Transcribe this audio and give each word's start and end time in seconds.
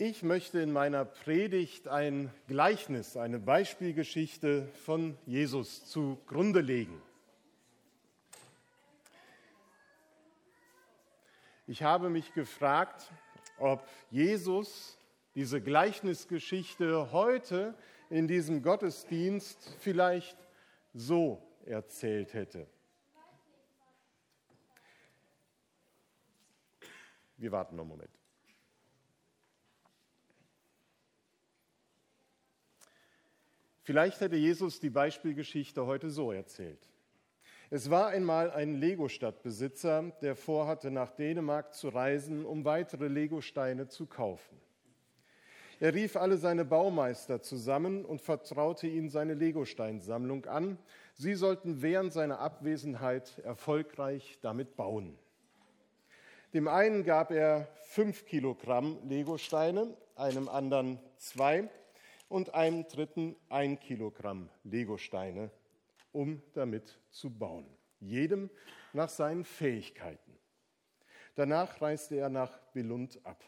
Ich 0.00 0.22
möchte 0.22 0.60
in 0.60 0.70
meiner 0.70 1.04
Predigt 1.04 1.88
ein 1.88 2.32
Gleichnis, 2.46 3.16
eine 3.16 3.40
Beispielgeschichte 3.40 4.68
von 4.84 5.18
Jesus 5.26 5.86
zugrunde 5.86 6.60
legen. 6.60 7.02
Ich 11.66 11.82
habe 11.82 12.10
mich 12.10 12.32
gefragt, 12.32 13.10
ob 13.58 13.88
Jesus 14.12 14.96
diese 15.34 15.60
Gleichnisgeschichte 15.60 17.10
heute 17.10 17.74
in 18.08 18.28
diesem 18.28 18.62
Gottesdienst 18.62 19.74
vielleicht 19.80 20.38
so 20.94 21.42
erzählt 21.66 22.34
hätte. 22.34 22.68
Wir 27.36 27.50
warten 27.50 27.74
noch 27.74 27.82
einen 27.82 27.90
Moment. 27.90 28.27
Vielleicht 33.88 34.20
hätte 34.20 34.36
Jesus 34.36 34.80
die 34.80 34.90
Beispielgeschichte 34.90 35.86
heute 35.86 36.10
so 36.10 36.30
erzählt. 36.30 36.90
Es 37.70 37.88
war 37.88 38.08
einmal 38.08 38.50
ein 38.50 38.74
Lego-Stadtbesitzer, 38.74 40.12
der 40.20 40.36
vorhatte, 40.36 40.90
nach 40.90 41.10
Dänemark 41.12 41.72
zu 41.72 41.88
reisen, 41.88 42.44
um 42.44 42.66
weitere 42.66 43.08
Lego-Steine 43.08 43.88
zu 43.88 44.04
kaufen. 44.04 44.60
Er 45.80 45.94
rief 45.94 46.16
alle 46.16 46.36
seine 46.36 46.66
Baumeister 46.66 47.40
zusammen 47.40 48.04
und 48.04 48.20
vertraute 48.20 48.86
ihnen 48.86 49.08
seine 49.08 49.32
Lego-Steinsammlung 49.32 50.44
an. 50.44 50.76
Sie 51.14 51.32
sollten 51.32 51.80
während 51.80 52.12
seiner 52.12 52.40
Abwesenheit 52.40 53.38
erfolgreich 53.38 54.38
damit 54.42 54.76
bauen. 54.76 55.16
Dem 56.52 56.68
einen 56.68 57.04
gab 57.04 57.30
er 57.30 57.68
fünf 57.86 58.26
Kilogramm 58.26 58.98
Lego-Steine, 59.08 59.96
einem 60.14 60.50
anderen 60.50 61.00
zwei 61.16 61.70
und 62.28 62.54
einem 62.54 62.86
dritten 62.88 63.36
ein 63.48 63.78
Kilogramm 63.78 64.48
Legosteine, 64.64 65.50
um 66.12 66.42
damit 66.54 66.98
zu 67.10 67.30
bauen. 67.30 67.66
Jedem 68.00 68.50
nach 68.92 69.08
seinen 69.08 69.44
Fähigkeiten. 69.44 70.38
Danach 71.34 71.80
reiste 71.80 72.16
er 72.16 72.28
nach 72.28 72.58
Belund 72.72 73.20
ab. 73.24 73.42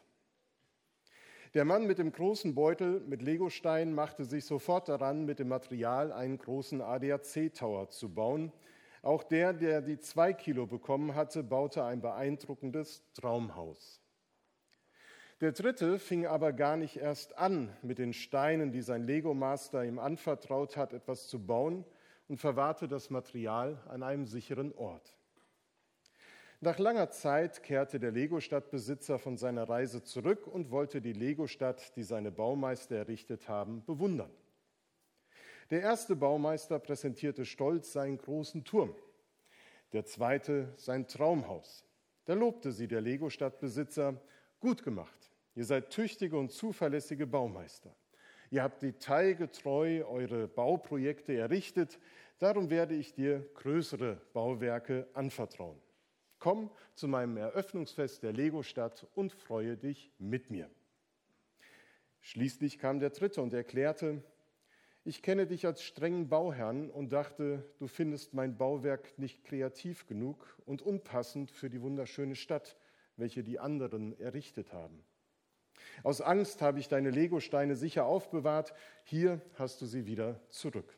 Der 1.55 1.65
Mann 1.65 1.87
mit 1.87 1.99
dem 1.99 2.13
großen 2.13 2.55
Beutel 2.55 3.01
mit 3.01 3.23
Legosteinen 3.23 3.93
machte 3.93 4.25
sich 4.25 4.45
sofort 4.45 4.89
daran, 4.89 5.25
mit 5.25 5.41
dem 5.41 5.49
Material 5.49 6.13
einen 6.13 6.39
großen 6.39 6.81
ADAC-Tower 6.81 7.89
zu 7.89 8.15
bauen. 8.15 8.53
Auch 9.03 9.25
der, 9.25 9.53
der 9.53 9.83
die 9.83 9.99
zwei 9.99 10.33
Kilo 10.33 10.67
bekommen 10.67 11.17
hatte, 11.17 11.43
baute 11.43 11.85
ein 11.85 12.01
beeindruckendes 12.01 13.03
Traumhaus. 13.15 14.00
Der 15.41 15.53
dritte 15.53 15.99
fing 15.99 16.27
aber 16.27 16.53
gar 16.53 16.77
nicht 16.77 16.97
erst 16.97 17.39
an, 17.39 17.75
mit 17.81 17.99
den 17.99 18.13
Steinen, 18.13 18.73
die 18.73 18.83
sein 18.83 19.05
Lego-Master 19.05 19.85
ihm 19.85 19.99
anvertraut 19.99 20.77
hat, 20.77 20.93
etwas 20.93 21.29
zu 21.29 21.39
bauen 21.47 21.87
und 22.29 22.37
verwahrte 22.37 22.89
das 22.89 23.09
Material 23.09 23.81
an 23.89 24.03
einem 24.03 24.27
sicheren 24.27 24.75
Ort. 24.75 25.17
Nach 26.61 26.79
langer 26.79 27.11
Zeit 27.11 27.63
kehrte 27.63 27.99
der 27.99 28.11
Lego-Stadtbesitzer 28.11 29.19
von 29.19 29.39
seiner 29.39 29.67
Reise 29.67 30.03
zurück 30.03 30.47
und 30.47 30.71
wollte 30.71 31.01
die 31.01 31.15
Lego-Stadt, 31.15 31.97
die 31.97 32.03
seine 32.03 32.31
Baumeister 32.31 32.97
errichtet 32.97 33.49
haben, 33.49 33.83
bewundern. 33.87 34.31
Der 35.71 35.81
erste 35.81 36.17
Baumeister 36.17 36.79
präsentierte 36.79 37.47
stolz 37.47 37.93
seinen 37.93 38.19
großen 38.19 38.65
Turm, 38.65 38.95
der 39.95 40.05
zweite 40.05 40.75
sein 40.77 41.09
Traumhaus. 41.09 41.87
Da 42.27 42.35
lobte 42.35 42.73
sie 42.73 42.89
der 42.89 43.01
Lego-Stadtbesitzer, 43.01 44.21
gut 44.61 44.83
gemacht. 44.83 45.20
Ihr 45.55 45.65
seid 45.65 45.91
tüchtige 45.91 46.39
und 46.39 46.53
zuverlässige 46.53 47.27
Baumeister. 47.27 47.95
Ihr 48.51 48.63
habt 48.63 48.83
detailgetreu 48.83 50.05
eure 50.05 50.49
Bauprojekte 50.49 51.35
errichtet. 51.35 51.99
Darum 52.39 52.71
werde 52.71 52.95
ich 52.95 53.13
dir 53.13 53.49
größere 53.55 54.21
Bauwerke 54.33 55.09
anvertrauen. 55.15 55.81
Komm 56.39 56.71
zu 56.95 57.07
meinem 57.07 57.37
Eröffnungsfest 57.37 58.23
der 58.23 58.33
Lego-Stadt 58.33 59.07
und 59.15 59.33
freue 59.33 59.77
dich 59.77 60.11
mit 60.19 60.51
mir. 60.51 60.71
Schließlich 62.23 62.79
kam 62.79 62.99
der 62.99 63.11
Dritte 63.11 63.43
und 63.43 63.53
erklärte, 63.53 64.23
ich 65.05 65.23
kenne 65.23 65.47
dich 65.47 65.65
als 65.67 65.83
strengen 65.83 66.29
Bauherrn 66.29 66.91
und 66.91 67.11
dachte, 67.13 67.65
du 67.79 67.87
findest 67.87 68.35
mein 68.35 68.59
Bauwerk 68.59 69.19
nicht 69.19 69.45
kreativ 69.45 70.07
genug 70.07 70.59
und 70.67 70.83
unpassend 70.83 71.51
für 71.51 71.71
die 71.71 71.81
wunderschöne 71.81 72.37
Stadt, 72.37 72.77
welche 73.17 73.43
die 73.43 73.59
anderen 73.59 74.19
errichtet 74.19 74.73
haben. 74.75 75.03
Aus 76.03 76.21
Angst 76.21 76.63
habe 76.63 76.79
ich 76.79 76.89
deine 76.89 77.11
Legosteine 77.11 77.77
sicher 77.77 78.07
aufbewahrt, 78.07 78.73
hier 79.05 79.41
hast 79.55 79.81
du 79.81 79.87
sie 79.87 80.07
wieder 80.07 80.41
zurück. 80.49 80.97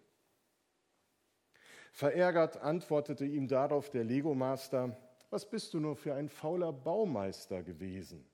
Verärgert 1.92 2.56
antwortete 2.56 3.24
ihm 3.24 3.48
darauf 3.48 3.90
der 3.90 4.04
Legomaster, 4.04 4.96
was 5.30 5.48
bist 5.48 5.74
du 5.74 5.80
nur 5.80 5.96
für 5.96 6.14
ein 6.14 6.28
fauler 6.28 6.72
Baumeister 6.72 7.62
gewesen? 7.62 8.24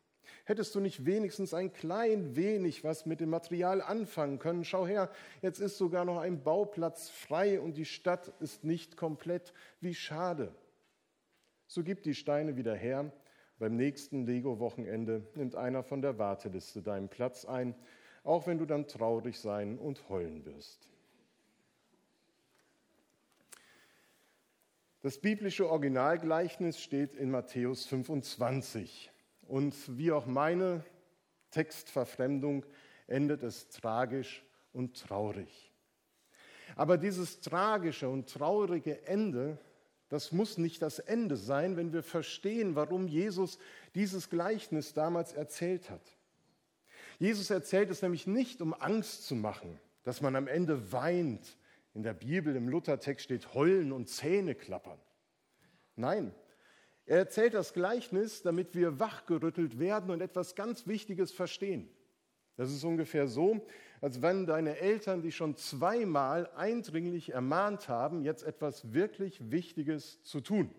Hättest 0.45 0.75
du 0.75 0.81
nicht 0.81 1.05
wenigstens 1.05 1.55
ein 1.55 1.73
klein 1.73 2.37
wenig 2.37 2.85
was 2.85 3.07
mit 3.07 3.21
dem 3.21 3.31
Material 3.31 3.81
anfangen 3.81 4.39
können? 4.39 4.65
Schau 4.65 4.87
her, 4.87 5.11
jetzt 5.43 5.61
ist 5.61 5.79
sogar 5.79 6.05
noch 6.05 6.19
ein 6.19 6.43
Bauplatz 6.43 7.09
frei 7.09 7.61
und 7.61 7.77
die 7.77 7.85
Stadt 7.85 8.33
ist 8.41 8.65
nicht 8.65 8.97
komplett. 8.97 9.53
Wie 9.81 9.95
schade. 9.95 10.55
So 11.67 11.83
gib 11.83 12.03
die 12.03 12.15
Steine 12.15 12.57
wieder 12.57 12.75
her 12.75 13.13
beim 13.59 13.77
nächsten 13.77 14.27
Lego-Wochenende 14.27 15.27
nimmt 15.35 15.55
einer 15.55 15.83
von 15.83 16.01
der 16.03 16.19
Warteliste 16.19 16.83
deinen 16.83 17.09
Platz 17.09 17.45
ein, 17.45 17.75
auch 18.25 18.47
wenn 18.47 18.59
du 18.59 18.67
dann 18.67 18.87
traurig 18.87 19.39
sein 19.39 19.79
und 19.79 20.09
heulen 20.09 20.45
wirst. 20.45 20.89
Das 25.01 25.19
biblische 25.19 25.71
Originalgleichnis 25.71 26.81
steht 26.81 27.15
in 27.15 27.31
Matthäus 27.31 27.87
25. 27.87 29.13
Und 29.43 29.97
wie 29.97 30.13
auch 30.13 30.27
meine 30.27 30.85
Textverfremdung 31.51 32.67
endet 33.07 33.43
es 33.43 33.69
tragisch 33.69 34.45
und 34.73 35.01
traurig. 35.01 35.73
Aber 36.77 36.99
dieses 36.99 37.41
tragische 37.41 38.09
und 38.09 38.29
traurige 38.29 39.07
Ende 39.07 39.59
das 40.09 40.33
muss 40.33 40.59
nicht 40.59 40.81
das 40.81 40.99
Ende 40.99 41.37
sein, 41.37 41.77
wenn 41.77 41.93
wir 41.93 42.03
verstehen, 42.03 42.75
warum 42.75 43.09
Jesus 43.09 43.59
dieses 43.95 44.31
Gleichnis 44.31 44.95
damals 44.95 45.33
erzählt 45.33 45.91
hat. 45.91 46.17
Jesus 47.19 47.51
erzählt 47.51 47.91
es 47.91 48.01
nämlich 48.01 48.27
nicht, 48.27 48.61
um 48.63 48.73
Angst 48.75 49.27
zu 49.27 49.35
machen, 49.35 49.79
dass 50.05 50.21
man 50.21 50.37
am 50.37 50.47
Ende 50.47 50.93
weint. 50.93 51.57
In 51.95 52.03
der 52.03 52.15
Bibel, 52.15 52.55
im 52.55 52.69
Luthertext 52.69 53.25
steht 53.25 53.55
heulen 53.55 53.93
und 53.93 54.09
Zähne 54.09 54.55
klappern. 54.55 55.01
Nein, 55.97 56.33
er 57.07 57.19
erzählt 57.19 57.55
das 57.55 57.73
Gleichnis, 57.73 58.43
damit 58.43 58.75
wir 58.75 59.01
wachgerüttelt 59.01 59.79
werden 59.79 60.11
und 60.11 60.21
etwas 60.21 60.55
ganz 60.55 60.87
Wichtiges 60.87 61.33
verstehen. 61.33 61.89
Das 62.57 62.71
ist 62.71 62.85
ungefähr 62.85 63.27
so, 63.27 63.67
als 64.01 64.23
wenn 64.23 64.47
deine 64.47 64.79
Eltern 64.79 65.23
dich 65.23 65.37
schon 65.37 65.57
zweimal 65.57 66.49
eindringlich 66.57 67.33
ermahnt 67.33 67.89
haben, 67.89 68.23
jetzt 68.23 68.45
etwas 68.45 68.93
wirklich 68.93 69.51
Wichtiges 69.51 70.23
zu 70.23 70.41
tun. 70.41 70.71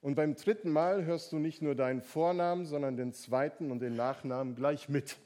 Und 0.00 0.16
beim 0.16 0.34
dritten 0.34 0.70
Mal 0.70 1.04
hörst 1.04 1.32
du 1.32 1.38
nicht 1.38 1.62
nur 1.62 1.74
deinen 1.74 2.02
Vornamen, 2.02 2.66
sondern 2.66 2.96
den 2.96 3.12
zweiten 3.12 3.70
und 3.70 3.80
den 3.80 3.94
Nachnamen 3.94 4.56
gleich 4.56 4.88
mit. 4.88 5.16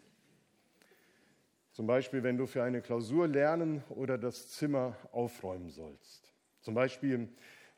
Zum 1.72 1.86
Beispiel, 1.86 2.22
wenn 2.22 2.38
du 2.38 2.46
für 2.46 2.62
eine 2.62 2.80
Klausur 2.80 3.28
lernen 3.28 3.82
oder 3.90 4.16
das 4.18 4.48
Zimmer 4.48 4.96
aufräumen 5.12 5.70
sollst. 5.70 6.32
Zum 6.60 6.74
Beispiel, 6.74 7.28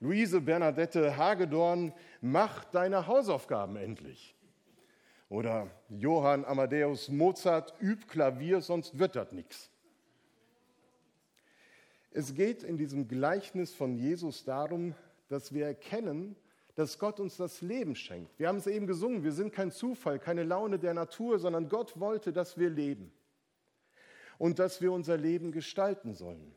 Luise 0.01 0.41
Bernadette 0.41 1.17
Hagedorn, 1.17 1.93
mach 2.21 2.65
deine 2.65 3.07
Hausaufgaben 3.09 3.77
endlich. 3.77 4.37
Oder 5.29 5.71
Johann 5.89 6.45
Amadeus 6.45 7.09
Mozart, 7.09 7.75
üb 7.83 8.09
Klavier, 8.09 8.61
sonst 8.61 8.99
wird 8.99 9.15
das 9.15 9.33
nichts. 9.33 9.71
Es 12.11 12.35
geht 12.35 12.63
in 12.63 12.79
diesem 12.79 13.07
Gleichnis 13.07 13.75
von 13.75 13.95
Jesus 13.95 14.45
darum, 14.45 14.95
dass 15.29 15.53
wir 15.53 15.67
erkennen, 15.67 16.35
dass 16.75 16.99
Gott 16.99 17.21
uns 17.21 17.37
das 17.37 17.61
Leben 17.61 17.95
schenkt. 17.95 18.39
Wir 18.39 18.49
haben 18.49 18.57
es 18.57 18.67
eben 18.67 18.87
gesungen, 18.87 19.25
wir 19.25 19.33
sind 19.33 19.53
kein 19.53 19.71
Zufall, 19.71 20.19
keine 20.19 20.45
Laune 20.45 20.79
der 20.79 20.95
Natur, 20.95 21.39
sondern 21.39 21.69
Gott 21.69 22.01
wollte, 22.01 22.33
dass 22.33 22.57
wir 22.57 22.71
leben 22.71 23.13
und 24.39 24.59
dass 24.59 24.81
wir 24.81 24.93
unser 24.93 25.17
Leben 25.17 25.53
gestalten 25.53 26.15
sollen, 26.15 26.55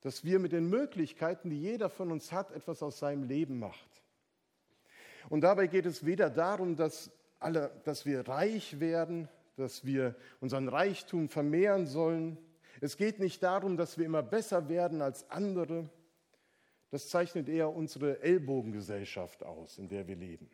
dass 0.00 0.24
wir 0.24 0.38
mit 0.38 0.52
den 0.52 0.68
Möglichkeiten, 0.68 1.50
die 1.50 1.60
jeder 1.60 1.90
von 1.90 2.10
uns 2.10 2.32
hat, 2.32 2.50
etwas 2.50 2.82
aus 2.82 2.98
seinem 2.98 3.24
Leben 3.24 3.58
macht. 3.58 4.02
Und 5.28 5.42
dabei 5.42 5.66
geht 5.66 5.86
es 5.86 6.04
weder 6.04 6.30
darum, 6.30 6.74
dass 6.74 7.10
alle, 7.38 7.70
dass 7.84 8.06
wir 8.06 8.26
reich 8.28 8.80
werden, 8.80 9.28
dass 9.56 9.84
wir 9.84 10.14
unseren 10.40 10.68
Reichtum 10.68 11.28
vermehren 11.28 11.86
sollen. 11.86 12.38
Es 12.80 12.96
geht 12.96 13.18
nicht 13.18 13.42
darum, 13.42 13.76
dass 13.76 13.98
wir 13.98 14.06
immer 14.06 14.22
besser 14.22 14.68
werden 14.68 15.02
als 15.02 15.28
andere. 15.30 15.88
Das 16.90 17.08
zeichnet 17.08 17.48
eher 17.48 17.70
unsere 17.70 18.20
Ellbogengesellschaft 18.22 19.42
aus, 19.42 19.78
in 19.78 19.88
der 19.88 20.06
wir 20.06 20.16
leben. 20.16 20.48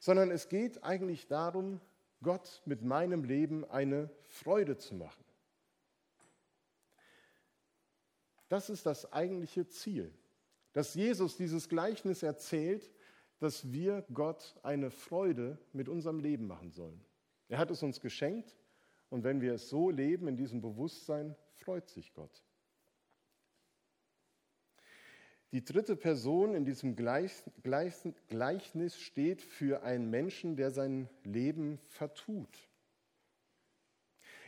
Sondern 0.00 0.30
es 0.30 0.48
geht 0.48 0.84
eigentlich 0.84 1.26
darum, 1.28 1.80
Gott 2.22 2.62
mit 2.64 2.82
meinem 2.82 3.24
Leben 3.24 3.64
eine 3.70 4.10
Freude 4.26 4.76
zu 4.76 4.94
machen. 4.94 5.24
Das 8.48 8.70
ist 8.70 8.86
das 8.86 9.12
eigentliche 9.12 9.68
Ziel, 9.68 10.12
dass 10.72 10.94
Jesus 10.94 11.36
dieses 11.36 11.68
Gleichnis 11.68 12.22
erzählt, 12.22 12.90
dass 13.38 13.72
wir 13.72 14.04
Gott 14.12 14.54
eine 14.62 14.90
Freude 14.90 15.58
mit 15.72 15.88
unserem 15.88 16.20
Leben 16.20 16.46
machen 16.46 16.72
sollen. 16.72 17.04
Er 17.48 17.58
hat 17.58 17.70
es 17.70 17.82
uns 17.82 18.00
geschenkt 18.00 18.56
und 19.10 19.24
wenn 19.24 19.40
wir 19.40 19.54
es 19.54 19.68
so 19.68 19.90
leben, 19.90 20.28
in 20.28 20.36
diesem 20.36 20.60
Bewusstsein, 20.60 21.34
freut 21.54 21.88
sich 21.88 22.12
Gott. 22.14 22.42
Die 25.52 25.64
dritte 25.64 25.96
Person 25.96 26.54
in 26.54 26.64
diesem 26.64 26.96
Gleichnis 26.96 28.98
steht 28.98 29.42
für 29.42 29.82
einen 29.84 30.10
Menschen, 30.10 30.56
der 30.56 30.70
sein 30.70 31.08
Leben 31.22 31.78
vertut. 31.86 32.68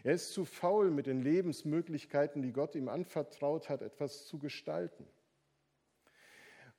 Er 0.02 0.14
ist 0.14 0.32
zu 0.32 0.44
faul, 0.44 0.91
mit 0.91 1.06
den 1.06 1.23
Lebensmöglichkeiten, 1.23 2.43
die 2.43 2.52
Gott 2.52 2.75
ihm 2.75 2.88
anvertraut 2.88 3.69
hat, 3.69 3.82
etwas 3.82 4.26
zu 4.26 4.38
gestalten. 4.38 5.06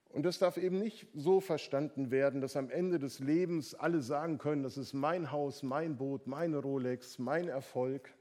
Und 0.10 0.24
das 0.24 0.40
darf 0.40 0.58
eben 0.58 0.80
nicht 0.80 1.08
so 1.14 1.40
verstanden 1.40 2.10
werden, 2.10 2.42
dass 2.42 2.56
am 2.56 2.72
Ende 2.72 2.98
des 2.98 3.20
Lebens 3.20 3.76
alle 3.76 4.02
sagen 4.02 4.40
können, 4.40 4.64
das 4.64 4.78
ist 4.78 4.94
mein 4.94 5.32
Haus, 5.32 5.62
mein 5.62 5.98
Boot, 5.98 6.26
meine 6.26 6.58
Rolex, 6.58 7.20
mein 7.20 7.48
Erfolg. 7.48 8.12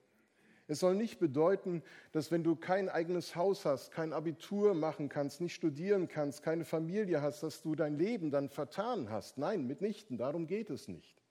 Es 0.70 0.81
soll 0.81 0.94
nicht 0.94 1.19
bedeuten, 1.19 1.82
dass 2.12 2.31
wenn 2.31 2.44
du 2.44 2.55
kein 2.55 2.90
eigenes 2.90 3.35
Haus 3.35 3.64
hast, 3.64 3.90
kein 3.90 4.12
Abitur 4.12 4.75
machen 4.75 5.08
kannst, 5.08 5.40
nicht 5.40 5.55
studieren 5.55 6.08
kannst, 6.08 6.43
keine 6.43 6.67
Familie 6.67 7.23
hast, 7.23 7.43
dass 7.43 7.62
du 7.62 7.75
dein 7.75 7.96
Leben 7.96 8.31
dann 8.31 8.50
vertan 8.50 9.08
hast. 9.08 9.38
Nein, 9.38 9.67
mitnichten, 9.67 10.19
darum 10.19 10.46
geht 10.46 10.69
es 10.69 10.87
nicht. 10.87 11.23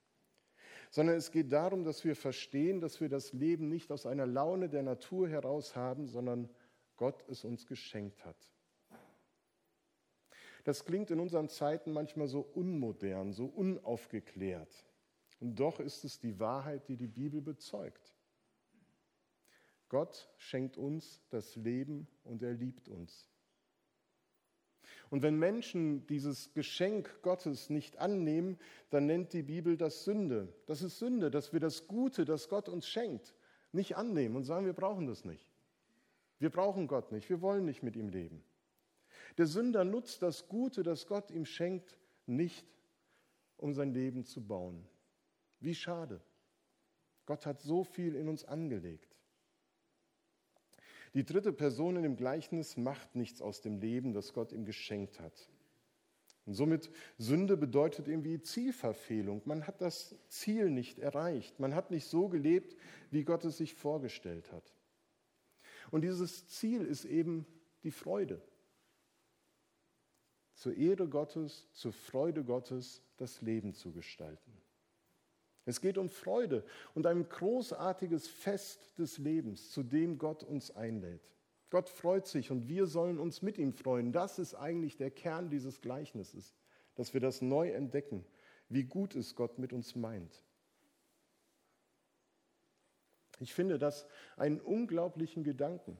Sondern 0.89 1.17
es 1.17 1.31
geht 1.31 1.51
darum, 1.51 1.83
dass 1.83 2.03
wir 2.03 2.15
verstehen, 2.15 2.81
dass 2.81 2.99
wir 2.99 3.09
das 3.09 3.31
Leben 3.31 3.69
nicht 3.69 3.91
aus 3.91 4.07
einer 4.07 4.25
Laune 4.25 4.69
der 4.69 4.81
Natur 4.81 5.29
heraus 5.29 5.75
haben, 5.75 6.07
sondern 6.07 6.49
Gott 6.95 7.23
es 7.29 7.43
uns 7.43 7.67
geschenkt 7.67 8.25
hat. 8.25 8.37
Das 10.67 10.83
klingt 10.83 11.11
in 11.11 11.21
unseren 11.21 11.47
Zeiten 11.47 11.93
manchmal 11.93 12.27
so 12.27 12.41
unmodern, 12.41 13.31
so 13.31 13.45
unaufgeklärt. 13.45 14.85
Und 15.39 15.55
doch 15.55 15.79
ist 15.79 16.03
es 16.03 16.19
die 16.19 16.41
Wahrheit, 16.41 16.89
die 16.89 16.97
die 16.97 17.07
Bibel 17.07 17.39
bezeugt. 17.39 18.13
Gott 19.87 20.29
schenkt 20.35 20.75
uns 20.75 21.21
das 21.29 21.55
Leben 21.55 22.05
und 22.25 22.43
er 22.43 22.51
liebt 22.51 22.89
uns. 22.89 23.29
Und 25.09 25.21
wenn 25.21 25.39
Menschen 25.39 26.05
dieses 26.07 26.53
Geschenk 26.53 27.21
Gottes 27.21 27.69
nicht 27.69 27.99
annehmen, 27.99 28.59
dann 28.89 29.05
nennt 29.05 29.31
die 29.31 29.43
Bibel 29.43 29.77
das 29.77 30.03
Sünde. 30.03 30.53
Das 30.65 30.81
ist 30.81 30.99
Sünde, 30.99 31.31
dass 31.31 31.53
wir 31.53 31.61
das 31.61 31.87
Gute, 31.87 32.25
das 32.25 32.49
Gott 32.49 32.67
uns 32.67 32.89
schenkt, 32.89 33.33
nicht 33.71 33.95
annehmen 33.95 34.35
und 34.35 34.43
sagen, 34.43 34.65
wir 34.65 34.73
brauchen 34.73 35.07
das 35.07 35.23
nicht. 35.23 35.49
Wir 36.39 36.49
brauchen 36.49 36.87
Gott 36.87 37.13
nicht, 37.13 37.29
wir 37.29 37.39
wollen 37.39 37.63
nicht 37.63 37.83
mit 37.83 37.95
ihm 37.95 38.09
leben. 38.09 38.43
Der 39.37 39.45
Sünder 39.45 39.83
nutzt 39.83 40.21
das 40.23 40.47
Gute, 40.47 40.83
das 40.83 41.05
Gott 41.05 41.29
ihm 41.29 41.45
schenkt, 41.45 41.97
nicht, 42.25 42.65
um 43.57 43.73
sein 43.73 43.93
Leben 43.93 44.25
zu 44.25 44.45
bauen. 44.45 44.87
Wie 45.59 45.75
schade. 45.75 46.21
Gott 47.25 47.45
hat 47.45 47.61
so 47.61 47.83
viel 47.83 48.15
in 48.15 48.29
uns 48.29 48.45
angelegt. 48.45 49.15
Die 51.13 51.25
dritte 51.25 51.53
Person 51.53 51.95
in 51.95 52.03
dem 52.03 52.15
Gleichnis 52.15 52.77
macht 52.77 53.15
nichts 53.15 53.41
aus 53.41 53.61
dem 53.61 53.79
Leben, 53.79 54.13
das 54.13 54.33
Gott 54.33 54.51
ihm 54.51 54.65
geschenkt 54.65 55.19
hat. 55.19 55.49
Und 56.45 56.53
somit 56.53 56.89
Sünde 57.17 57.57
bedeutet 57.57 58.07
irgendwie 58.07 58.41
Zielverfehlung. 58.41 59.41
Man 59.45 59.67
hat 59.67 59.81
das 59.81 60.15
Ziel 60.29 60.69
nicht 60.69 60.99
erreicht. 60.99 61.59
Man 61.59 61.75
hat 61.75 61.91
nicht 61.91 62.05
so 62.05 62.29
gelebt, 62.29 62.75
wie 63.11 63.23
Gott 63.23 63.43
es 63.45 63.57
sich 63.57 63.73
vorgestellt 63.73 64.51
hat. 64.51 64.73
Und 65.91 66.01
dieses 66.01 66.47
Ziel 66.47 66.85
ist 66.85 67.05
eben 67.05 67.45
die 67.83 67.91
Freude 67.91 68.41
zur 70.57 70.75
Ehre 70.75 71.07
Gottes, 71.07 71.67
zur 71.71 71.93
Freude 71.93 72.43
Gottes 72.43 73.03
das 73.17 73.41
Leben 73.41 73.73
zu 73.73 73.91
gestalten. 73.91 74.51
Es 75.65 75.81
geht 75.81 75.97
um 75.97 76.09
Freude 76.09 76.65
und 76.95 77.05
ein 77.05 77.29
großartiges 77.29 78.27
Fest 78.27 78.97
des 78.97 79.19
Lebens, 79.19 79.71
zu 79.71 79.83
dem 79.83 80.17
Gott 80.17 80.43
uns 80.43 80.71
einlädt. 80.75 81.31
Gott 81.69 81.89
freut 81.89 82.25
sich 82.25 82.49
und 82.49 82.67
wir 82.67 82.87
sollen 82.87 83.19
uns 83.19 83.41
mit 83.41 83.57
ihm 83.57 83.71
freuen. 83.71 84.11
Das 84.11 84.39
ist 84.39 84.55
eigentlich 84.55 84.97
der 84.97 85.11
Kern 85.11 85.49
dieses 85.49 85.81
Gleichnisses, 85.81 86.55
dass 86.95 87.13
wir 87.13 87.21
das 87.21 87.41
neu 87.41 87.69
entdecken, 87.69 88.25
wie 88.69 88.83
gut 88.83 89.15
es 89.15 89.35
Gott 89.35 89.59
mit 89.59 89.73
uns 89.73 89.95
meint. 89.95 90.41
Ich 93.39 93.53
finde 93.53 93.77
das 93.77 94.07
einen 94.37 94.59
unglaublichen 94.59 95.43
Gedanken, 95.43 95.99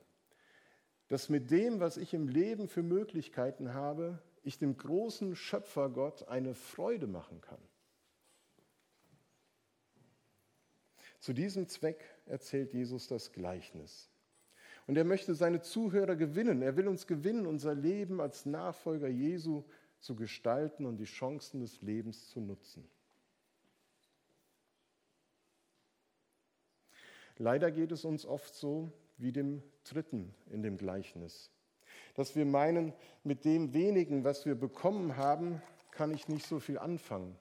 dass 1.10 1.30
mit 1.30 1.52
dem, 1.52 1.80
was 1.80 1.98
ich 1.98 2.14
im 2.16 2.28
Leben 2.28 2.68
für 2.68 2.82
Möglichkeiten 2.82 3.74
habe, 3.74 4.20
ich 4.48 4.58
dem 4.58 4.78
großen 4.78 5.36
Schöpfergott 5.36 6.30
eine 6.30 6.56
Freude 6.56 7.06
machen 7.06 7.42
kann. 7.42 7.60
Zu 11.20 11.34
diesem 11.34 11.68
Zweck 11.68 12.02
erzählt 12.26 12.74
Jesus 12.74 13.08
das 13.08 13.34
Gleichnis. 13.34 14.10
Und 14.86 14.96
er 14.96 15.04
möchte 15.04 15.36
seine 15.36 15.62
Zuhörer 15.62 16.16
gewinnen. 16.16 16.62
Er 16.62 16.78
will 16.78 16.88
uns 16.88 17.08
gewinnen, 17.08 17.46
unser 17.46 17.76
Leben 17.76 18.22
als 18.22 18.46
Nachfolger 18.46 19.10
Jesu 19.10 19.66
zu 20.00 20.16
gestalten 20.16 20.86
und 20.86 20.96
die 20.96 21.04
Chancen 21.04 21.60
des 21.60 21.82
Lebens 21.82 22.30
zu 22.30 22.40
nutzen. 22.40 22.90
Leider 27.38 27.70
geht 27.70 27.92
es 27.92 28.06
uns 28.06 28.26
oft 28.26 28.56
so 28.56 28.94
wie 29.18 29.34
dem 29.34 29.62
Dritten 29.84 30.34
in 30.50 30.64
dem 30.64 30.78
Gleichnis 30.78 31.52
dass 32.18 32.36
wir 32.36 32.46
meinen, 32.46 32.94
mit 33.24 33.46
dem 33.46 33.74
wenigen, 33.74 34.26
was 34.26 34.46
wir 34.46 34.56
bekommen 34.56 35.16
haben, 35.16 35.62
kann 35.92 36.12
ich 36.12 36.28
nicht 36.28 36.46
so 36.46 36.60
viel 36.60 36.80
anfangen. 36.80 37.38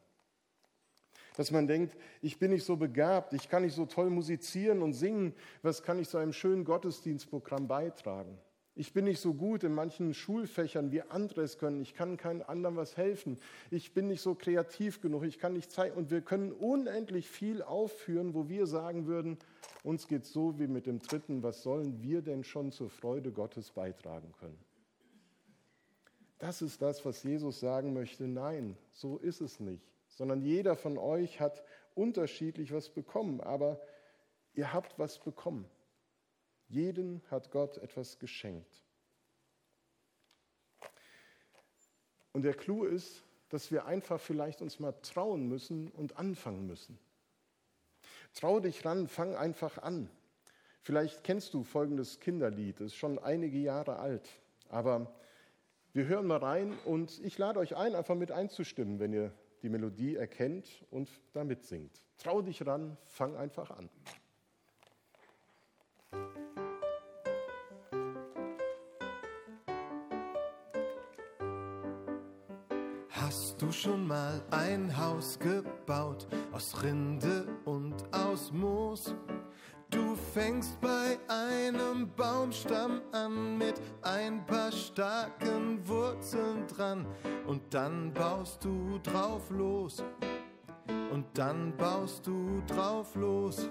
Dass 1.36 1.50
man 1.50 1.66
denkt, 1.66 1.96
ich 2.22 2.38
bin 2.38 2.50
nicht 2.50 2.64
so 2.64 2.76
begabt, 2.76 3.32
ich 3.32 3.48
kann 3.48 3.62
nicht 3.62 3.74
so 3.74 3.86
toll 3.86 4.10
musizieren 4.10 4.82
und 4.82 4.92
singen, 4.92 5.34
was 5.62 5.82
kann 5.82 5.98
ich 5.98 6.08
zu 6.08 6.18
einem 6.18 6.32
schönen 6.32 6.64
Gottesdienstprogramm 6.64 7.66
beitragen? 7.66 8.38
Ich 8.78 8.92
bin 8.92 9.06
nicht 9.06 9.20
so 9.20 9.32
gut 9.32 9.64
in 9.64 9.72
manchen 9.72 10.12
Schulfächern, 10.12 10.92
wie 10.92 11.00
andere 11.00 11.40
es 11.40 11.56
können. 11.56 11.80
Ich 11.80 11.94
kann 11.94 12.18
keinem 12.18 12.42
anderen 12.46 12.76
was 12.76 12.98
helfen. 12.98 13.38
Ich 13.70 13.94
bin 13.94 14.08
nicht 14.08 14.20
so 14.20 14.34
kreativ 14.34 15.00
genug. 15.00 15.24
Ich 15.24 15.38
kann 15.38 15.54
nicht 15.54 15.72
zeigen. 15.72 15.96
Und 15.96 16.10
wir 16.10 16.20
können 16.20 16.52
unendlich 16.52 17.26
viel 17.26 17.62
aufführen, 17.62 18.34
wo 18.34 18.50
wir 18.50 18.66
sagen 18.66 19.06
würden, 19.06 19.38
uns 19.82 20.08
geht 20.08 20.26
so 20.26 20.58
wie 20.58 20.66
mit 20.66 20.84
dem 20.84 21.00
Dritten. 21.00 21.42
Was 21.42 21.62
sollen 21.62 22.02
wir 22.02 22.20
denn 22.20 22.44
schon 22.44 22.70
zur 22.70 22.90
Freude 22.90 23.32
Gottes 23.32 23.70
beitragen 23.70 24.34
können? 24.38 24.65
Das 26.38 26.62
ist 26.62 26.82
das, 26.82 27.04
was 27.04 27.22
Jesus 27.22 27.60
sagen 27.60 27.94
möchte. 27.94 28.24
Nein, 28.28 28.76
so 28.92 29.16
ist 29.18 29.40
es 29.40 29.58
nicht. 29.60 29.82
Sondern 30.08 30.42
jeder 30.42 30.76
von 30.76 30.98
euch 30.98 31.40
hat 31.40 31.64
unterschiedlich 31.94 32.72
was 32.72 32.90
bekommen. 32.90 33.40
Aber 33.40 33.80
ihr 34.54 34.72
habt 34.72 34.98
was 34.98 35.18
bekommen. 35.18 35.68
Jeden 36.68 37.22
hat 37.30 37.50
Gott 37.50 37.78
etwas 37.78 38.18
geschenkt. 38.18 38.82
Und 42.32 42.42
der 42.42 42.54
Clou 42.54 42.84
ist, 42.84 43.22
dass 43.48 43.70
wir 43.70 43.86
einfach 43.86 44.20
vielleicht 44.20 44.60
uns 44.60 44.78
mal 44.78 44.92
trauen 45.02 45.48
müssen 45.48 45.88
und 45.92 46.18
anfangen 46.18 46.66
müssen. 46.66 46.98
Trau 48.34 48.60
dich 48.60 48.84
ran, 48.84 49.08
fang 49.08 49.34
einfach 49.34 49.78
an. 49.78 50.10
Vielleicht 50.82 51.24
kennst 51.24 51.54
du 51.54 51.62
folgendes 51.62 52.20
Kinderlied, 52.20 52.80
es 52.80 52.92
ist 52.92 52.96
schon 52.96 53.18
einige 53.18 53.58
Jahre 53.58 53.96
alt, 53.96 54.28
aber 54.68 55.12
wir 55.96 56.06
hören 56.06 56.26
mal 56.26 56.36
rein 56.36 56.74
und 56.84 57.18
ich 57.24 57.38
lade 57.38 57.58
euch 57.58 57.74
ein, 57.74 57.94
einfach 57.94 58.14
mit 58.14 58.30
einzustimmen, 58.30 59.00
wenn 59.00 59.14
ihr 59.14 59.32
die 59.62 59.70
Melodie 59.70 60.14
erkennt 60.16 60.84
und 60.90 61.08
damit 61.32 61.64
singt. 61.64 62.02
Trau 62.18 62.42
dich 62.42 62.66
ran, 62.66 62.98
fang 63.02 63.34
einfach 63.34 63.70
an. 63.70 63.88
Hast 73.08 73.62
du 73.62 73.72
schon 73.72 74.06
mal 74.06 74.42
ein 74.50 74.94
Haus 74.98 75.38
gebaut 75.38 76.28
aus 76.52 76.82
Rinde 76.82 77.46
und 77.64 77.94
aus 78.12 78.52
Moos? 78.52 79.14
Fängst 80.36 80.78
bei 80.82 81.18
einem 81.28 82.10
Baumstamm 82.14 83.00
an 83.12 83.56
mit 83.56 83.80
ein 84.02 84.44
paar 84.44 84.70
starken 84.70 85.78
Wurzeln 85.88 86.66
dran 86.66 87.06
und 87.46 87.62
dann 87.72 88.12
baust 88.12 88.62
du 88.62 88.98
drauf 89.02 89.48
los 89.48 90.04
und 91.10 91.24
dann 91.32 91.74
baust 91.78 92.26
du 92.26 92.60
drauf 92.66 93.14
los. 93.14 93.70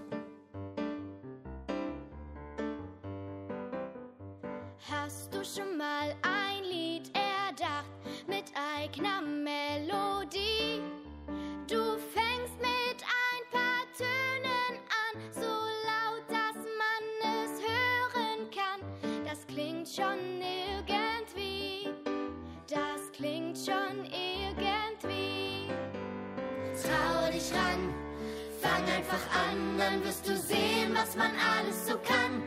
Fang 28.75 28.89
einfach 28.89 29.23
an, 29.31 29.77
dann 29.77 30.03
wirst 30.03 30.27
du 30.27 30.35
sehen, 30.35 30.93
was 30.93 31.15
man 31.15 31.31
alles 31.35 31.87
so 31.87 31.97
kann. 31.97 32.43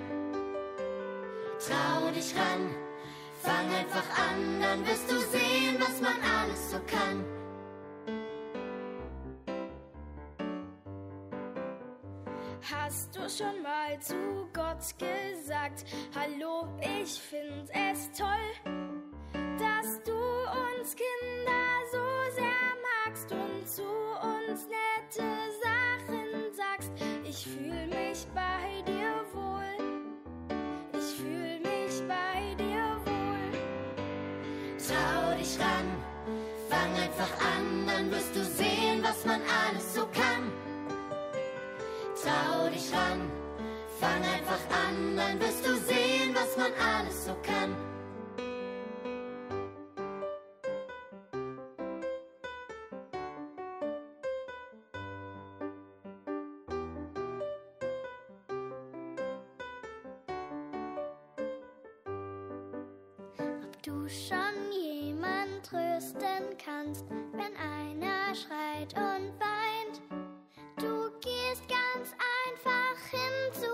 Trau 1.58 2.10
dich 2.10 2.34
ran, 2.36 2.74
fang 3.42 3.74
einfach 3.74 4.08
an, 4.28 4.60
dann 4.60 4.86
wirst 4.86 5.10
du 5.10 5.18
sehen, 5.18 5.76
was 5.78 6.00
man 6.00 6.16
alles 6.22 6.70
so 6.70 6.78
kann. 6.86 7.24
Hast 12.70 13.16
du 13.16 13.20
schon 13.20 13.62
mal 13.62 13.98
zu 14.00 14.48
Gott 14.52 14.84
gesagt, 14.98 15.84
hallo, 16.14 16.68
ich 16.80 17.18
find 17.20 17.70
es 17.70 18.10
toll, 18.12 18.87
dich 35.38 35.58
ran, 35.58 35.86
fang 36.68 36.92
einfach 36.94 37.32
an, 37.54 37.86
dann 37.86 38.10
wirst 38.10 38.34
du 38.34 38.44
sehen, 38.44 39.02
was 39.02 39.24
man 39.24 39.40
alles 39.64 39.94
so 39.94 40.06
kann. 40.06 40.52
Trau 42.22 42.68
dich 42.68 42.92
ran, 42.92 43.20
fang 44.00 44.22
einfach 44.36 44.62
an, 44.84 45.16
dann 45.16 45.40
wirst 45.40 45.64
du 45.64 45.76
sehen, 45.76 46.34
was 46.34 46.56
man 46.56 46.72
alles 46.74 47.26
so 47.26 47.34
kann. 47.42 47.76
Du 63.88 64.06
schon 64.06 64.70
jemand 64.70 65.64
trösten 65.64 66.44
kannst, 66.62 67.06
wenn 67.32 67.56
einer 67.56 68.34
schreit 68.34 68.92
und 68.92 69.32
weint. 69.40 70.02
Du 70.76 71.10
gehst 71.20 71.62
ganz 71.66 72.12
einfach 72.44 72.98
hin 73.10 73.52
zu 73.54 73.66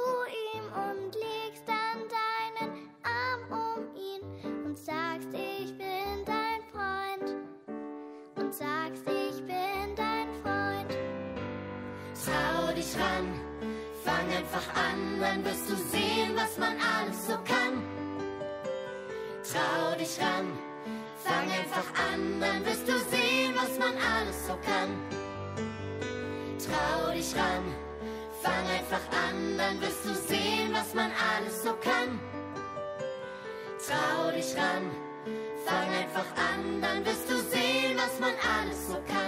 ihm 0.47 0.67
und 0.73 1.15
legst 1.17 1.65
dann 1.67 2.07
deinen 2.15 2.91
Arm 3.03 3.43
um 3.51 3.97
ihn 3.97 4.65
und 4.65 4.79
sagst, 4.79 5.31
ich 5.33 5.77
bin 5.77 6.25
dein 6.25 6.63
Freund. 6.71 7.35
Und 8.37 8.55
sagst, 8.55 9.03
ich 9.09 9.45
bin 9.45 9.97
dein 9.97 10.29
Freund. 10.45 10.97
Trau 12.25 12.73
dich 12.73 12.95
ran, 12.97 13.35
fang 14.05 14.29
einfach 14.29 14.77
an, 14.77 15.19
dann 15.19 15.45
wirst 15.45 15.69
du 15.69 15.75
sehen, 15.75 16.37
was 16.37 16.57
man 16.57 16.77
alles 16.79 17.27
so 17.27 17.33
kann. 17.45 18.04
Trau 19.55 19.95
dich 19.97 20.19
ran, 20.21 20.47
fang 21.23 21.49
einfach 21.49 21.89
an, 22.13 22.41
dann 22.41 22.67
wirst 22.67 22.89
du 22.89 22.99
sehen, 22.99 23.55
was 23.55 23.79
man 23.79 23.95
alles 24.13 24.49
so 24.49 24.55
kann. 24.67 24.91
Trau 26.59 27.13
dich 27.13 27.33
ran, 27.37 27.63
fang 28.43 28.67
einfach 28.67 29.07
an, 29.29 29.57
dann 29.57 29.81
wirst 29.81 30.05
du 30.07 30.13
sehen, 30.13 30.73
was 30.73 30.93
man 30.93 31.13
alles 31.31 31.63
so 31.63 31.73
kann. 31.75 32.19
Trau 33.87 34.33
dich 34.33 34.57
ran, 34.57 34.91
fang 35.65 35.89
einfach 36.03 36.31
an, 36.51 36.83
dann 36.83 37.07
wirst 37.07 37.31
du 37.31 37.37
sehen, 37.37 37.97
was 37.97 38.19
man 38.19 38.35
alles 38.59 38.89
so 38.89 38.95
kann. 39.07 39.24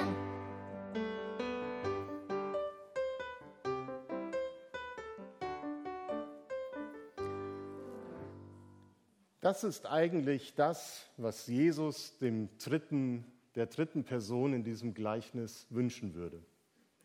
Das 9.46 9.62
ist 9.62 9.86
eigentlich 9.86 10.54
das, 10.56 11.06
was 11.18 11.46
Jesus 11.46 12.18
dem 12.18 12.48
dritten, 12.58 13.24
der 13.54 13.66
dritten 13.66 14.02
Person 14.02 14.52
in 14.52 14.64
diesem 14.64 14.92
Gleichnis 14.92 15.68
wünschen 15.70 16.14
würde. 16.14 16.44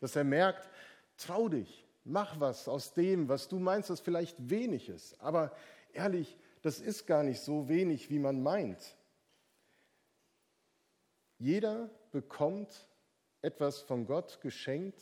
Dass 0.00 0.16
er 0.16 0.24
merkt, 0.24 0.68
trau 1.16 1.48
dich, 1.48 1.86
mach 2.02 2.40
was 2.40 2.66
aus 2.66 2.94
dem, 2.94 3.28
was 3.28 3.46
du 3.46 3.60
meinst, 3.60 3.90
das 3.90 4.00
vielleicht 4.00 4.50
wenig 4.50 4.88
ist. 4.88 5.20
Aber 5.20 5.52
ehrlich, 5.92 6.36
das 6.62 6.80
ist 6.80 7.06
gar 7.06 7.22
nicht 7.22 7.40
so 7.40 7.68
wenig, 7.68 8.10
wie 8.10 8.18
man 8.18 8.42
meint. 8.42 8.96
Jeder 11.38 11.90
bekommt 12.10 12.88
etwas 13.40 13.82
von 13.82 14.04
Gott 14.04 14.40
geschenkt 14.40 15.00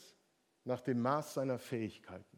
nach 0.67 0.83
dem 0.83 1.01
Maß 1.01 1.33
seiner 1.33 1.59
Fähigkeiten. 1.59 2.30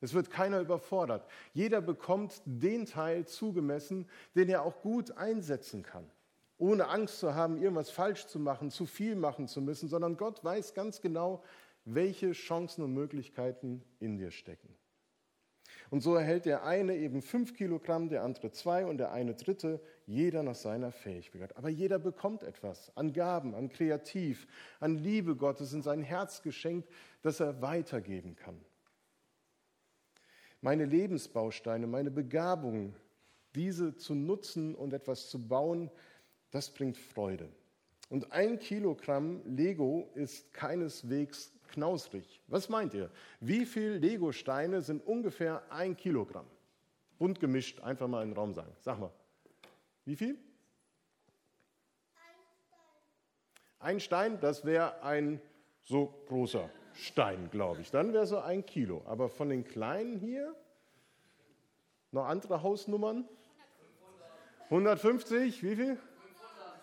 Es 0.00 0.14
wird 0.14 0.30
keiner 0.30 0.60
überfordert. 0.60 1.26
Jeder 1.52 1.80
bekommt 1.80 2.40
den 2.44 2.86
Teil 2.86 3.26
zugemessen, 3.26 4.06
den 4.34 4.48
er 4.48 4.62
auch 4.62 4.80
gut 4.80 5.16
einsetzen 5.16 5.82
kann. 5.82 6.08
Ohne 6.56 6.88
Angst 6.88 7.20
zu 7.20 7.34
haben, 7.34 7.60
irgendwas 7.60 7.90
falsch 7.90 8.26
zu 8.26 8.38
machen, 8.38 8.70
zu 8.70 8.86
viel 8.86 9.16
machen 9.16 9.48
zu 9.48 9.60
müssen, 9.60 9.88
sondern 9.88 10.16
Gott 10.16 10.42
weiß 10.44 10.74
ganz 10.74 11.00
genau, 11.00 11.42
welche 11.84 12.32
Chancen 12.32 12.82
und 12.84 12.94
Möglichkeiten 12.94 13.82
in 14.00 14.16
dir 14.16 14.30
stecken. 14.30 14.74
Und 15.90 16.02
so 16.02 16.14
erhält 16.14 16.44
der 16.44 16.64
eine 16.64 16.96
eben 16.96 17.22
fünf 17.22 17.54
Kilogramm, 17.54 18.08
der 18.08 18.22
andere 18.22 18.50
zwei 18.50 18.84
und 18.84 18.98
der 18.98 19.12
eine 19.12 19.34
dritte, 19.34 19.80
jeder 20.06 20.42
nach 20.42 20.54
seiner 20.54 20.92
Fähigkeit. 20.92 21.56
Aber 21.56 21.70
jeder 21.70 21.98
bekommt 21.98 22.42
etwas 22.42 22.94
an 22.96 23.12
Gaben, 23.12 23.54
an 23.54 23.70
Kreativ, 23.70 24.46
an 24.80 24.96
Liebe 24.96 25.34
Gottes 25.34 25.72
in 25.72 25.82
sein 25.82 26.02
Herz 26.02 26.42
geschenkt, 26.42 26.90
das 27.22 27.40
er 27.40 27.62
weitergeben 27.62 28.36
kann. 28.36 28.60
Meine 30.60 30.84
Lebensbausteine, 30.84 31.86
meine 31.86 32.10
Begabungen, 32.10 32.94
diese 33.54 33.96
zu 33.96 34.14
nutzen 34.14 34.74
und 34.74 34.92
etwas 34.92 35.30
zu 35.30 35.46
bauen, 35.46 35.90
das 36.50 36.70
bringt 36.70 36.96
Freude. 36.96 37.48
Und 38.10 38.32
ein 38.32 38.58
Kilogramm 38.58 39.42
Lego 39.44 40.10
ist 40.14 40.52
keineswegs 40.54 41.52
knausrig. 41.68 42.40
Was 42.46 42.68
meint 42.68 42.94
ihr? 42.94 43.10
Wie 43.40 43.66
viele 43.66 43.98
Lego-Steine 43.98 44.80
sind 44.80 45.06
ungefähr 45.06 45.62
ein 45.70 45.96
Kilogramm? 45.96 46.46
Bunt 47.18 47.40
gemischt, 47.40 47.80
einfach 47.80 48.08
mal 48.08 48.22
in 48.22 48.30
den 48.30 48.36
Raum 48.36 48.54
sagen. 48.54 48.72
Sag 48.80 48.98
mal. 48.98 49.12
Wie 50.04 50.16
viel? 50.16 50.38
Ein 53.78 54.00
Stein, 54.00 54.40
das 54.40 54.64
wäre 54.64 55.02
ein 55.02 55.40
so 55.84 56.14
großer 56.26 56.68
Stein, 56.98 57.48
glaube 57.50 57.80
ich. 57.80 57.90
Dann 57.90 58.12
wäre 58.12 58.26
so 58.26 58.38
ein 58.38 58.66
Kilo. 58.66 59.02
Aber 59.06 59.28
von 59.28 59.48
den 59.48 59.64
kleinen 59.64 60.18
hier, 60.18 60.54
noch 62.10 62.26
andere 62.26 62.62
Hausnummern? 62.62 63.24
150, 64.64 65.62
wie 65.62 65.76
viel? 65.76 65.98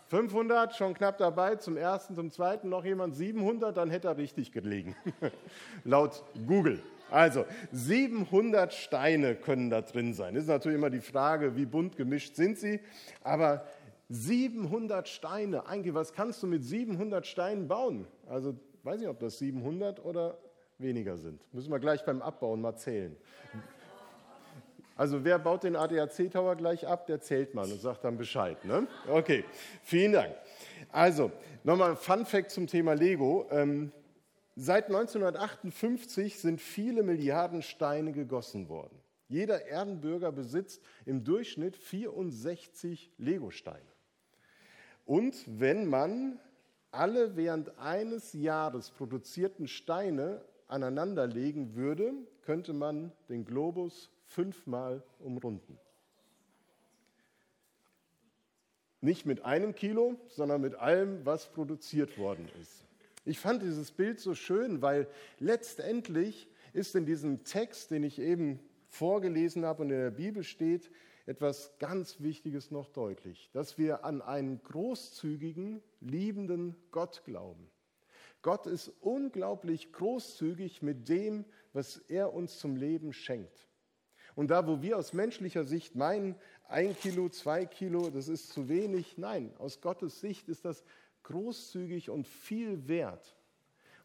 500, 0.07 0.75
schon 0.75 0.93
knapp 0.93 1.17
dabei. 1.17 1.55
Zum 1.55 1.77
ersten, 1.77 2.15
zum 2.15 2.31
zweiten 2.31 2.69
noch 2.69 2.86
jemand 2.86 3.15
700, 3.15 3.75
dann 3.75 3.89
hätte 3.89 4.07
er 4.07 4.17
richtig 4.17 4.51
gelegen. 4.51 4.95
Laut 5.84 6.24
Google. 6.48 6.81
Also 7.12 7.45
700 7.72 8.74
Steine 8.74 9.36
können 9.36 9.69
da 9.69 9.81
drin 9.81 10.13
sein. 10.13 10.36
Ist 10.36 10.48
natürlich 10.48 10.77
immer 10.77 10.89
die 10.89 11.01
Frage, 11.01 11.55
wie 11.55 11.65
bunt 11.65 11.98
gemischt 11.98 12.36
sind 12.36 12.57
sie. 12.57 12.79
Aber 13.24 13.65
700 14.10 15.07
Steine, 15.10 15.67
eigentlich, 15.67 15.93
was 15.93 16.13
kannst 16.13 16.41
du 16.41 16.48
mit 16.48 16.63
700 16.63 17.25
Steinen 17.25 17.67
bauen? 17.67 18.07
Also 18.27 18.55
weiß 18.85 18.99
nicht, 18.99 19.09
ob 19.09 19.19
das 19.19 19.39
700 19.39 20.03
oder 20.05 20.37
weniger 20.77 21.17
sind. 21.17 21.41
Müssen 21.53 21.71
wir 21.71 21.79
gleich 21.79 22.05
beim 22.05 22.21
Abbauen 22.21 22.61
mal 22.61 22.75
zählen. 22.75 23.17
Also 24.95 25.25
wer 25.25 25.39
baut 25.39 25.63
den 25.63 25.75
ADAC-Tower 25.75 26.55
gleich 26.55 26.87
ab, 26.87 27.05
der 27.07 27.19
zählt 27.19 27.53
mal 27.53 27.69
und 27.69 27.81
sagt 27.81 28.05
dann 28.05 28.17
Bescheid. 28.17 28.63
Ne? 28.63 28.87
Okay, 29.09 29.43
vielen 29.83 30.13
Dank. 30.13 30.35
Also 30.89 31.31
nochmal 31.63 31.97
Fun 31.97 32.25
Fact 32.25 32.51
zum 32.51 32.67
Thema 32.67 32.93
Lego. 32.93 33.45
Ähm, 33.51 33.91
seit 34.55 34.85
1958 34.85 36.39
sind 36.39 36.61
viele 36.61 37.03
Milliarden 37.03 37.61
Steine 37.61 38.13
gegossen 38.13 38.69
worden. 38.69 38.97
Jeder 39.27 39.65
Erdenbürger 39.65 40.31
besitzt 40.31 40.81
im 41.05 41.23
Durchschnitt 41.25 41.75
64 41.75 43.11
Lego-Steine. 43.17 43.81
Und 45.03 45.35
wenn 45.47 45.87
man 45.87 46.39
alle 46.95 47.35
während 47.35 47.77
eines 47.77 48.33
Jahres 48.33 48.89
produzierten 48.91 49.67
Steine 49.67 50.41
aneinanderlegen 50.67 51.75
würde, 51.75 52.13
könnte 52.43 52.73
man 52.73 53.11
den 53.29 53.45
Globus 53.45 54.09
fünfmal 54.25 55.03
umrunden. 55.19 55.77
Nicht 59.01 59.25
mit 59.25 59.45
einem 59.45 59.75
Kilo, 59.75 60.15
sondern 60.29 60.61
mit 60.61 60.75
allem, 60.75 61.25
was 61.25 61.51
produziert 61.51 62.17
worden 62.17 62.49
ist. 62.61 62.85
Ich 63.23 63.39
fand 63.39 63.61
dieses 63.61 63.91
Bild 63.91 64.19
so 64.19 64.33
schön, 64.33 64.81
weil 64.81 65.07
letztendlich 65.39 66.47
ist 66.73 66.95
in 66.95 67.05
diesem 67.05 67.43
Text, 67.43 67.91
den 67.91 68.03
ich 68.03 68.19
eben 68.19 68.59
vorgelesen 68.87 69.65
habe 69.65 69.83
und 69.83 69.91
in 69.91 69.99
der 69.99 70.11
Bibel 70.11 70.43
steht, 70.43 70.89
etwas 71.25 71.77
ganz 71.79 72.22
Wichtiges 72.22 72.72
noch 72.72 72.89
deutlich, 72.89 73.50
dass 73.53 73.77
wir 73.77 74.05
an 74.05 74.22
einen 74.22 74.62
großzügigen, 74.62 75.82
liebenden 76.00 76.75
Gott 76.91 77.24
glauben. 77.25 77.70
Gott 78.41 78.67
ist 78.67 78.89
unglaublich 79.01 79.91
großzügig 79.91 80.84
mit 80.84 81.10
dem, 81.10 81.46
was 81.74 81.98
er 81.98 82.34
uns 82.34 82.60
zum 82.60 82.75
Leben 82.75 83.12
schenkt. 83.12 83.67
Und 84.36 84.51
da, 84.51 84.67
wo 84.67 84.82
wir 84.82 84.98
aus 84.98 85.13
menschlicher 85.13 85.63
Sicht 85.63 85.96
meinen, 85.96 86.36
ein 86.67 86.96
Kilo, 86.96 87.29
zwei 87.29 87.65
Kilo, 87.65 88.10
das 88.10 88.27
ist 88.27 88.50
zu 88.51 88.70
wenig, 88.70 89.17
nein, 89.17 89.51
aus 89.58 89.82
Gottes 89.82 90.20
Sicht 90.20 90.50
ist 90.50 90.65
das 90.65 90.84
großzügig 91.24 92.10
und 92.10 92.27
viel 92.27 92.88
wert. 92.88 93.34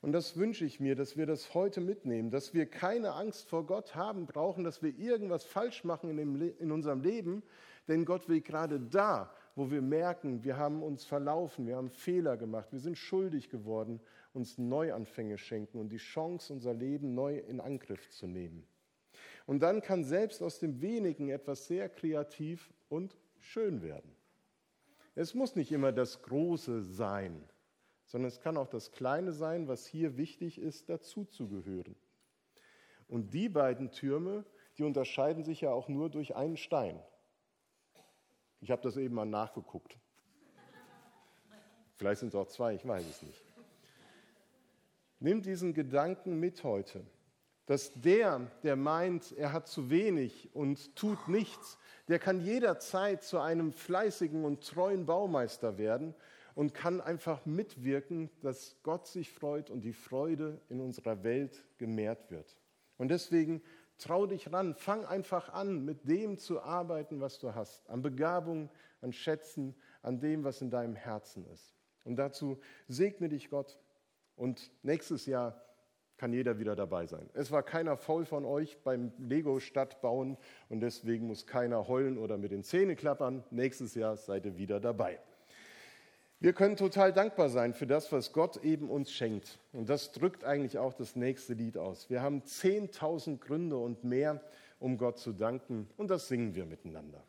Und 0.03 0.13
das 0.13 0.37
wünsche 0.37 0.65
ich 0.65 0.81
mir, 0.81 0.97
dass 0.97 1.17
wir 1.19 1.27
das 1.27 1.53
heute 1.53 1.81
mitnehmen, 1.83 2.31
dass 2.31 2.55
wir 2.55 2.65
keine 2.65 3.13
Angst 3.13 3.49
vor 3.49 3.67
Gott 3.67 3.95
haben 3.95 4.27
brauchen, 4.27 4.65
dass 4.65 4.83
wir 4.83 4.99
irgendwas 4.99 5.45
falsch 5.45 5.85
machen 5.85 6.09
in, 6.09 6.17
dem, 6.17 6.59
in 6.59 6.73
unserem 6.73 7.03
Leben, 7.03 7.43
denn 7.87 8.07
Gott 8.07 8.29
will 8.29 8.41
gerade 8.41 8.81
da, 8.81 9.31
wo 9.57 9.71
wir 9.71 9.83
merken, 9.83 10.43
wir 10.43 10.57
haben 10.57 10.83
uns 10.83 11.05
verlaufen, 11.05 11.67
wir 11.67 11.77
haben 11.77 11.91
Fehler 11.91 12.39
gemacht, 12.39 12.73
wir 12.73 12.79
sind 12.79 12.97
schuldig 12.97 13.51
geworden, 13.51 14.01
uns 14.33 14.57
Neuanfänge 14.57 15.37
schenken 15.37 15.79
und 15.79 15.91
die 15.91 15.99
Chance, 15.99 16.53
unser 16.53 16.73
Leben 16.73 17.15
neu 17.15 17.37
in 17.37 17.61
Angriff 17.61 18.09
zu 18.11 18.27
nehmen. 18.27 18.67
Und 19.45 19.61
dann 19.61 19.83
kann 19.83 20.05
selbst 20.05 20.43
aus 20.43 20.61
dem 20.61 20.81
Wenigen 20.81 21.29
etwas 21.29 21.67
sehr 21.67 21.89
kreativ 21.89 22.73
und 22.89 23.17
schön 23.39 23.83
werden. 23.83 24.15
Es 25.15 25.35
muss 25.35 25.57
nicht 25.57 25.73
immer 25.73 25.93
das 25.93 26.23
Große 26.23 26.83
sein, 26.83 27.45
sondern 28.11 28.29
es 28.29 28.41
kann 28.41 28.57
auch 28.57 28.67
das 28.67 28.91
Kleine 28.91 29.33
sein, 29.33 29.69
was 29.69 29.87
hier 29.87 30.17
wichtig 30.17 30.61
ist, 30.61 30.89
dazuzugehören. 30.89 31.95
Und 33.07 33.33
die 33.33 33.49
beiden 33.49 33.93
Türme, 33.93 34.45
die 34.77 34.83
unterscheiden 34.83 35.45
sich 35.45 35.61
ja 35.61 35.71
auch 35.71 35.87
nur 35.87 36.11
durch 36.11 36.35
einen 36.35 36.57
Stein. 36.57 37.01
Ich 38.61 38.73
habe 38.73 38.83
das 38.83 38.97
eben 38.97 39.15
mal 39.15 39.27
nachgeguckt. 39.27 39.97
Vielleicht 41.99 42.19
sind 42.19 42.31
es 42.31 42.35
auch 42.35 42.49
zwei, 42.49 42.75
ich 42.75 42.85
weiß 42.85 43.07
es 43.07 43.23
nicht. 43.23 43.45
Nimm 45.21 45.41
diesen 45.41 45.73
Gedanken 45.73 46.41
mit 46.41 46.65
heute, 46.65 47.07
dass 47.67 47.93
der, 47.95 48.51
der 48.65 48.75
meint, 48.75 49.31
er 49.39 49.53
hat 49.53 49.69
zu 49.69 49.89
wenig 49.89 50.53
und 50.53 50.97
tut 50.97 51.29
nichts, 51.29 51.79
der 52.09 52.19
kann 52.19 52.41
jederzeit 52.41 53.23
zu 53.23 53.39
einem 53.39 53.73
fleißigen 53.73 54.45
und 54.45 54.67
treuen 54.67 55.07
Baumeister 55.07 55.79
werden 55.79 56.17
und 56.61 56.75
kann 56.75 57.01
einfach 57.01 57.47
mitwirken, 57.47 58.29
dass 58.43 58.77
Gott 58.83 59.07
sich 59.07 59.33
freut 59.33 59.71
und 59.71 59.81
die 59.81 59.95
Freude 59.95 60.61
in 60.69 60.79
unserer 60.79 61.25
Welt 61.25 61.65
gemehrt 61.79 62.31
wird. 62.31 62.55
Und 62.99 63.09
deswegen 63.09 63.63
trau 63.97 64.27
dich 64.27 64.53
ran, 64.53 64.75
fang 64.75 65.07
einfach 65.07 65.55
an, 65.55 65.87
mit 65.87 66.07
dem 66.07 66.37
zu 66.37 66.61
arbeiten, 66.61 67.23
was 67.23 67.39
du 67.39 67.55
hast, 67.55 67.89
an 67.89 68.03
Begabung, 68.03 68.69
an 69.01 69.15
Schätzen, 69.15 69.75
an 70.03 70.21
dem, 70.21 70.45
was 70.45 70.61
in 70.61 70.69
deinem 70.69 70.97
Herzen 70.97 71.47
ist. 71.47 71.75
Und 72.05 72.17
dazu 72.17 72.61
segne 72.89 73.31
dich 73.31 73.49
Gott 73.49 73.79
und 74.37 74.71
nächstes 74.83 75.25
Jahr 75.25 75.65
kann 76.19 76.35
jeder 76.35 76.59
wieder 76.59 76.77
dabei 76.77 77.07
sein. 77.07 77.31
Es 77.33 77.51
war 77.51 77.63
keiner 77.63 77.97
faul 77.97 78.27
von 78.27 78.45
euch 78.45 78.77
beim 78.85 79.13
Lego-Stadtbauen 79.17 80.37
und 80.69 80.81
deswegen 80.81 81.27
muss 81.27 81.47
keiner 81.47 81.89
heulen 81.89 82.19
oder 82.19 82.37
mit 82.37 82.53
den 82.53 82.65
Zähnen 82.65 82.97
klappern. 82.97 83.45
Nächstes 83.51 83.95
Jahr 83.95 84.19
seid 84.19 84.45
ihr 84.45 84.59
wieder 84.59 84.79
dabei. 84.79 85.21
Wir 86.43 86.55
können 86.55 86.77
total 86.77 87.13
dankbar 87.13 87.51
sein 87.51 87.75
für 87.75 87.87
das, 87.87 88.11
was 88.13 88.33
Gott 88.33 88.65
eben 88.65 88.89
uns 88.89 89.13
schenkt. 89.13 89.59
Und 89.75 89.91
das 89.91 90.11
drückt 90.11 90.43
eigentlich 90.43 90.79
auch 90.79 90.95
das 90.95 91.15
nächste 91.15 91.53
Lied 91.53 91.77
aus. 91.77 92.09
Wir 92.09 92.23
haben 92.23 92.41
10.000 92.41 93.41
Gründe 93.41 93.77
und 93.77 94.05
mehr, 94.05 94.41
um 94.79 94.97
Gott 94.97 95.19
zu 95.19 95.33
danken. 95.33 95.87
Und 95.99 96.09
das 96.09 96.29
singen 96.29 96.55
wir 96.55 96.65
miteinander. 96.65 97.23